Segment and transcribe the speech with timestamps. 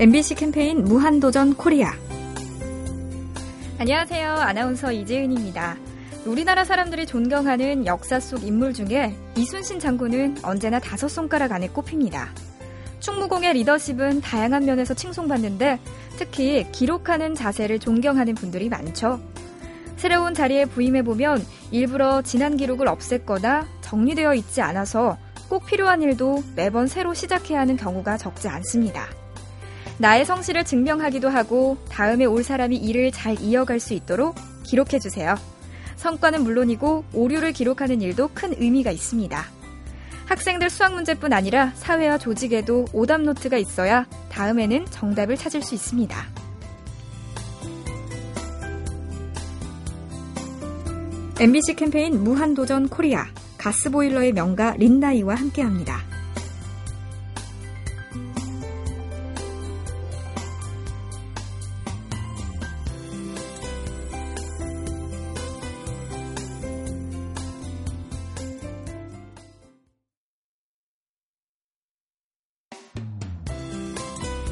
[0.00, 1.92] MBC 캠페인 무한도전 코리아.
[3.78, 4.30] 안녕하세요.
[4.30, 5.76] 아나운서 이재은입니다.
[6.24, 12.28] 우리나라 사람들이 존경하는 역사 속 인물 중에 이순신 장군은 언제나 다섯 손가락 안에 꼽힙니다.
[13.00, 15.80] 충무공의 리더십은 다양한 면에서 칭송받는데
[16.16, 19.20] 특히 기록하는 자세를 존경하는 분들이 많죠.
[19.96, 25.18] 새로운 자리에 부임해보면 일부러 지난 기록을 없앴거나 정리되어 있지 않아서
[25.48, 29.17] 꼭 필요한 일도 매번 새로 시작해야 하는 경우가 적지 않습니다.
[29.98, 35.34] 나의 성실을 증명하기도 하고 다음에 올 사람이 일을 잘 이어갈 수 있도록 기록해 주세요.
[35.96, 39.44] 성과는 물론이고 오류를 기록하는 일도 큰 의미가 있습니다.
[40.26, 46.16] 학생들 수학 문제뿐 아니라 사회와 조직에도 오답 노트가 있어야 다음에는 정답을 찾을 수 있습니다.
[51.40, 53.26] MBC 캠페인 무한도전 코리아
[53.58, 56.07] 가스보일러의 명가 린나이와 함께합니다.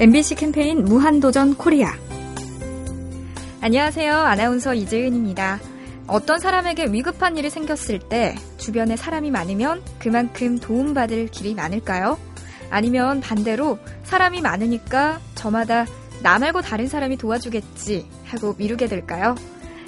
[0.00, 1.92] MBC 캠페인 무한도전 코리아.
[3.60, 4.14] 안녕하세요.
[4.14, 5.58] 아나운서 이재은입니다.
[6.06, 12.16] 어떤 사람에게 위급한 일이 생겼을 때 주변에 사람이 많으면 그만큼 도움받을 길이 많을까요?
[12.70, 15.84] 아니면 반대로 사람이 많으니까 저마다
[16.22, 19.34] 나 말고 다른 사람이 도와주겠지 하고 미루게 될까요?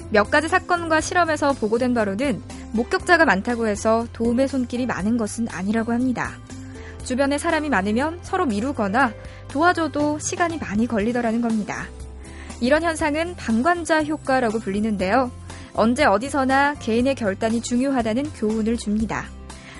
[0.09, 2.41] 몇 가지 사건과 실험에서 보고된 바로는
[2.73, 6.33] 목격자가 많다고 해서 도움의 손길이 많은 것은 아니라고 합니다.
[7.05, 9.13] 주변에 사람이 많으면 서로 미루거나
[9.51, 11.85] 도와줘도 시간이 많이 걸리더라는 겁니다.
[12.59, 15.31] 이런 현상은 방관자 효과라고 불리는데요.
[15.73, 19.25] 언제 어디서나 개인의 결단이 중요하다는 교훈을 줍니다.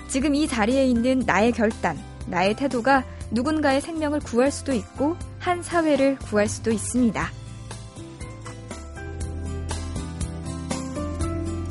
[0.08, 6.16] 지금 이 자리에 있는 나의 결단, 나의 태도가 누군가의 생명을 구할 수도 있고 한 사회를
[6.18, 7.30] 구할 수도 있습니다.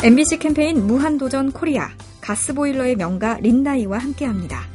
[0.03, 1.89] MBC 캠페인 무한도전 코리아
[2.21, 4.70] 가스보일러의 명가 린나이와 함께합니다.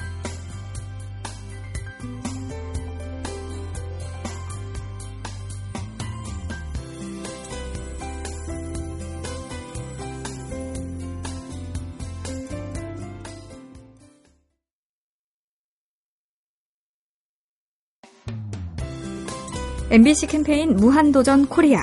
[19.96, 21.82] MBC 캠페인 무한도전 코리아.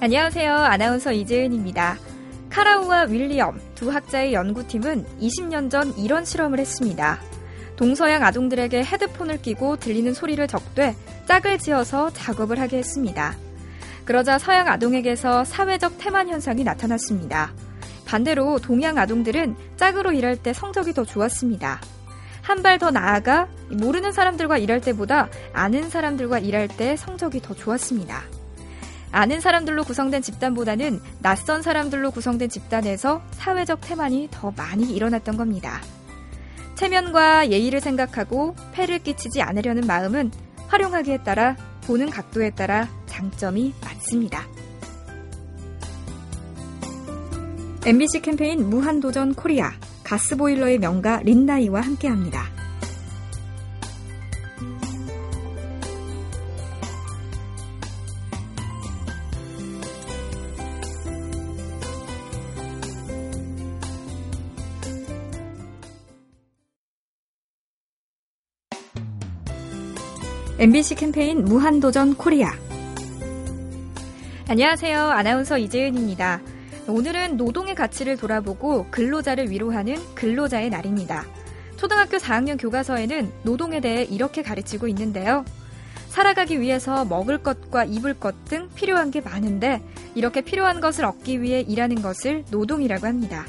[0.00, 0.52] 안녕하세요.
[0.52, 1.96] 아나운서 이재은입니다.
[2.48, 7.20] 카라우와 윌리엄 두 학자의 연구팀은 20년 전 이런 실험을 했습니다.
[7.76, 10.96] 동서양 아동들에게 헤드폰을 끼고 들리는 소리를 적되
[11.26, 13.36] 짝을 지어서 작업을 하게 했습니다.
[14.04, 17.52] 그러자 서양 아동에게서 사회적 태만 현상이 나타났습니다.
[18.06, 21.80] 반대로 동양 아동들은 짝으로 일할 때 성적이 더 좋았습니다.
[22.50, 28.24] 한 발 더 나아가 모르는 사람들과 일할 때보다 아는 사람들과 일할 때 성적이 더 좋았습니다.
[29.12, 35.80] 아는 사람들로 구성된 집단보다는 낯선 사람들로 구성된 집단에서 사회적 태만이 더 많이 일어났던 겁니다.
[36.74, 40.32] 체면과 예의를 생각하고 폐를 끼치지 않으려는 마음은
[40.66, 44.44] 활용하기에 따라 보는 각도에 따라 장점이 많습니다.
[47.86, 49.72] MBC 캠페인 무한도전 코리아
[50.10, 52.42] 가스보일러의 명가 린나이와 함께합니다.
[70.58, 72.50] MBC 캠페인 무한도전 코리아.
[74.48, 74.98] 안녕하세요.
[75.00, 76.49] 아나운서 이재은입니다.
[76.90, 81.24] 오늘은 노동의 가치를 돌아보고 근로자를 위로하는 근로자의 날입니다.
[81.76, 85.44] 초등학교 4학년 교과서에는 노동에 대해 이렇게 가르치고 있는데요.
[86.08, 89.80] 살아가기 위해서 먹을 것과 입을 것 등 필요한 게 많은데
[90.16, 93.46] 이렇게 필요한 것을 얻기 위해 일하는 것을 노동이라고 합니다.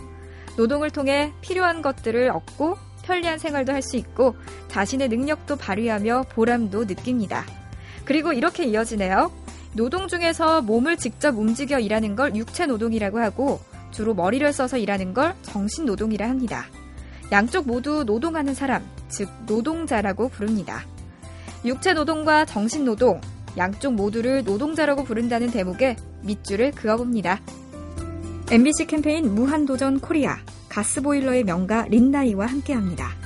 [0.58, 4.36] 노동을 통해 필요한 것들을 얻고 편리한 생활도 할 수 있고
[4.68, 7.46] 자신의 능력도 발휘하며 보람도 느낍니다.
[8.06, 9.32] 그리고 이렇게 이어지네요.
[9.74, 13.60] 노동 중에서 몸을 직접 움직여 일하는 걸 육체 노동이라고 하고
[13.92, 16.66] 주로 머리를 써서 일하는 걸 정신 노동이라 합니다.
[17.32, 20.86] 양쪽 모두 노동하는 사람, 즉 노동자라고 부릅니다.
[21.64, 23.22] 육체 노동과 정신 노동,
[23.58, 27.40] 양쪽 모두를 노동자라고 부른다는 대목에 밑줄을 그어봅니다.
[28.50, 33.21] MBC 캠페인 무한도전 코리아 가스보일러의 명가 린나이와 함께합니다.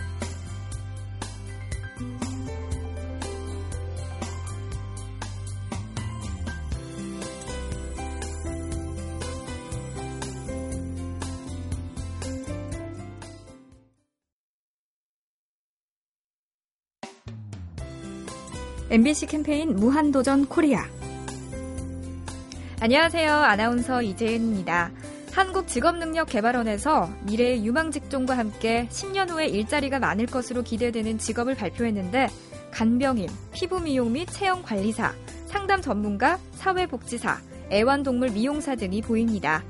[18.87, 20.85] MBC 캠페인 무한도전 코리아.
[22.79, 23.33] 안녕하세요.
[23.33, 24.91] 아나운서 이재은입니다.
[25.31, 32.29] 한국직업능력개발원에서 미래의 유망 직종과 함께 10년 후에 일자리가 많을 것으로 기대되는 직업을 발표했는데
[32.69, 35.13] 간병인, 피부미용 및 체형관리사,
[35.47, 37.39] 상담 전문가, 사회복지사,
[37.71, 39.63] 애완동물 미용사 등이 보입니다.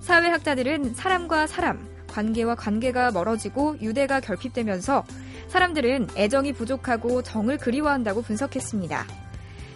[0.00, 1.86] 사회학자들은 사람과 사람,
[2.16, 5.04] 관계와 관계가 멀어지고 유대가 결핍되면서
[5.48, 9.06] 사람들은 애정이 부족하고 정을 그리워한다고 분석했습니다.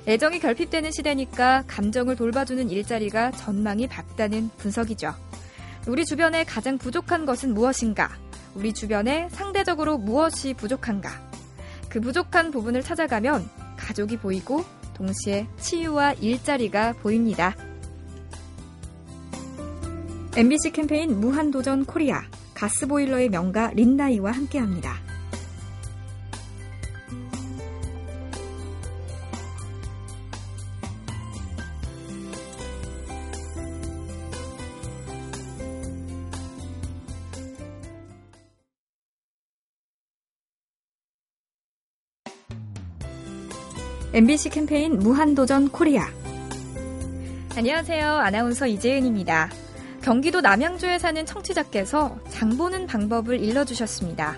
[0.09, 5.15] 애정이 결핍되는 시대니까 감정을 돌봐주는 일자리가 전망이 밝다는 분석이죠.
[5.87, 8.11] 우리 주변에 가장 부족한 것은 무엇인가?
[8.55, 11.11] 우리 주변에 상대적으로 무엇이 부족한가?
[11.91, 14.65] 그 부족한 부분을 찾아가면 가족이 보이고
[14.95, 17.55] 동시에 치유와 일자리가 보입니다.
[20.41, 22.23] MBC 캠페인 무한도전 코리아
[22.55, 24.95] 가스보일러의 명가 린나이와 함께합니다.
[44.15, 46.07] MBC 캠페인 무한도전 코리아.
[47.55, 48.11] 안녕하세요.
[48.11, 49.70] 아나운서 이재은입니다.
[50.03, 54.37] 경기도 남양주에 사는 청취자께서 장 보는 방법을 일러주셨습니다.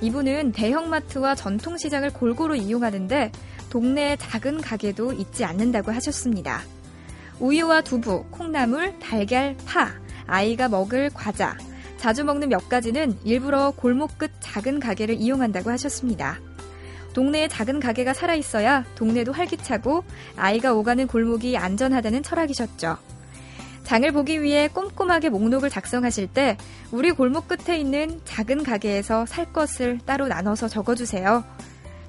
[0.00, 3.32] 이분은 대형마트와 전통시장을 골고루 이용하는데
[3.70, 6.62] 동네에 작은 가게도 있지 않는다고 하셨습니다.
[7.40, 9.90] 우유와 두부, 콩나물, 달걀, 파,
[10.26, 11.56] 아이가 먹을 과자,
[11.96, 16.38] 자주 먹는 몇 가지는 일부러 골목 끝 작은 가게를 이용한다고 하셨습니다.
[17.14, 20.04] 동네에 작은 가게가 살아있어야 동네도 활기차고
[20.36, 23.17] 아이가 오가는 골목이 안전하다는 철학이셨죠.
[23.88, 26.58] 장을 보기 위해 꼼꼼하게 목록을 작성하실 때
[26.90, 31.42] 우리 골목 끝에 있는 작은 가게에서 살 것을 따로 나눠서 적어주세요.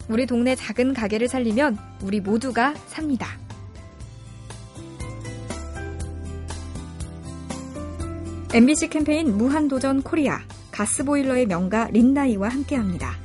[0.09, 3.29] 우리 동네 작은 가게를 살리면 우리 모두가 삽니다.
[8.53, 10.41] MBC 캠페인 무한도전 코리아
[10.71, 13.18] 가스보일러의 명가 린나이와 함께합니다.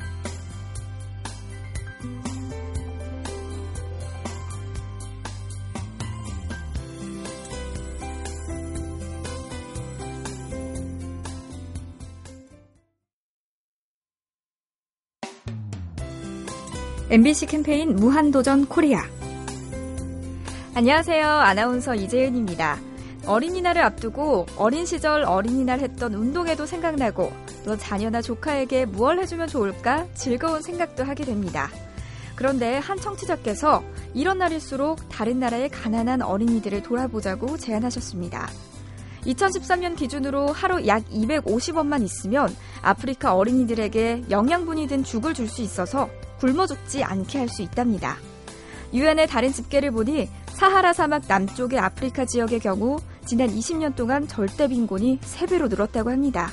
[17.10, 19.02] MBC 캠페인 무한도전 코리아.
[20.74, 21.28] 안녕하세요.
[21.28, 22.78] 아나운서 이재은입니다.
[23.26, 27.30] 어린이날을 앞두고 어린 시절 어린이날 했던 운동회도 생각나고
[27.66, 31.68] 또 자녀나 조카에게 무얼 해주면 좋을까 즐거운 생각도 하게 됩니다.
[32.36, 33.84] 그런데 한 청취자께서
[34.14, 38.48] 이런 날일수록 다른 나라의 가난한 어린이들을 돌아보자고 제안하셨습니다.
[39.26, 46.08] 2013년 기준으로 하루 약 250원만 있으면 아프리카 어린이들에게 영양분이 든 죽을 줄 수 있어서
[46.44, 48.18] 굶어 죽지 않게 할 수 있답니다.
[48.92, 55.20] 유엔의 다른 집계를 보니 사하라 사막 남쪽의 아프리카 지역의 경우 지난 20년 동안 절대 빈곤이
[55.20, 56.50] 3배로 늘었다고 합니다.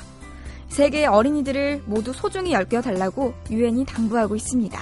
[0.68, 4.80] 세계의 어린이들을 모두 소중히 여겨달라고 유엔이 당부하고 있습니다.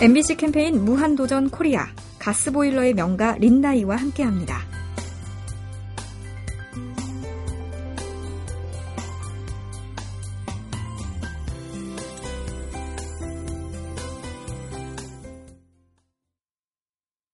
[0.00, 1.86] MBC 캠페인 무한도전 코리아
[2.18, 4.73] 가스보일러의 명가 린나이와 함께합니다.